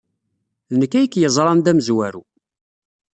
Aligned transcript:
D 0.71 0.73
nekk 0.79 0.93
ay 0.93 1.07
k-yeẓran 1.07 1.59
d 1.61 1.67
amezwaru. 1.71 2.23